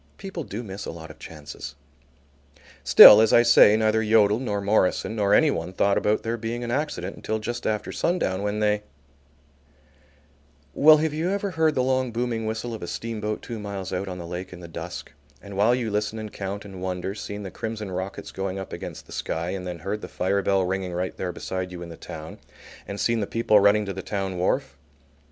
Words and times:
People 0.17 0.43
do 0.43 0.63
miss 0.63 0.87
a 0.87 0.91
lot 0.91 1.11
of 1.11 1.19
chances. 1.19 1.75
Still, 2.83 3.21
as 3.21 3.31
I 3.31 3.43
say, 3.43 3.77
neither 3.77 4.01
Yodel 4.01 4.39
nor 4.39 4.59
Morison 4.59 5.15
nor 5.15 5.31
anyone 5.35 5.73
thought 5.73 5.95
about 5.95 6.23
there 6.23 6.37
being 6.37 6.63
an 6.63 6.71
accident 6.71 7.15
until 7.15 7.37
just 7.37 7.67
after 7.67 7.91
sundown 7.91 8.41
when 8.41 8.61
they 8.61 8.81
Well, 10.73 10.97
have 10.97 11.13
you 11.13 11.29
ever 11.29 11.51
heard 11.51 11.75
the 11.75 11.83
long 11.83 12.11
booming 12.11 12.47
whistle 12.47 12.73
of 12.73 12.81
a 12.81 12.87
steamboat 12.87 13.43
two 13.43 13.59
miles 13.59 13.93
out 13.93 14.07
on 14.07 14.17
the 14.17 14.25
lake 14.25 14.51
in 14.51 14.59
the 14.59 14.67
dusk, 14.67 15.11
and 15.39 15.55
while 15.55 15.75
you 15.75 15.91
listen 15.91 16.17
and 16.17 16.33
count 16.33 16.65
and 16.65 16.81
wonder, 16.81 17.13
seen 17.13 17.43
the 17.43 17.51
crimson 17.51 17.91
rockets 17.91 18.31
going 18.31 18.57
up 18.57 18.73
against 18.73 19.05
the 19.05 19.11
sky 19.11 19.51
and 19.51 19.67
then 19.67 19.77
heard 19.77 20.01
the 20.01 20.07
fire 20.07 20.41
bell 20.41 20.65
ringing 20.65 20.93
right 20.93 21.15
there 21.15 21.31
beside 21.31 21.71
you 21.71 21.83
in 21.83 21.89
the 21.89 21.95
town, 21.95 22.39
and 22.87 22.99
seen 22.99 23.19
the 23.19 23.27
people 23.27 23.59
running 23.59 23.85
to 23.85 23.93
the 23.93 24.01
town 24.01 24.39
wharf? 24.39 24.79